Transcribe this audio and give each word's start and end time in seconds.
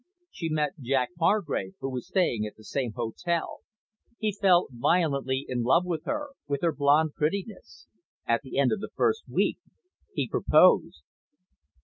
She 0.31 0.49
met 0.49 0.81
Jack 0.81 1.09
Hargrave, 1.19 1.75
who 1.79 1.91
was 1.91 2.07
staying 2.07 2.47
at 2.47 2.55
the 2.55 2.63
same 2.63 2.93
hotel. 2.93 3.59
He 4.17 4.33
fell 4.33 4.67
violently 4.71 5.45
in 5.47 5.61
love 5.61 5.85
with 5.85 6.05
her, 6.05 6.29
with 6.47 6.61
her 6.63 6.73
blonde 6.73 7.13
prettiness. 7.13 7.85
At 8.25 8.41
the 8.41 8.57
end 8.57 8.71
of 8.71 8.79
the 8.79 8.89
first 8.95 9.29
week 9.29 9.59
he 10.15 10.27
proposed. 10.27 11.03